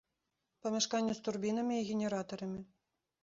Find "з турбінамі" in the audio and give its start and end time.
1.19-1.75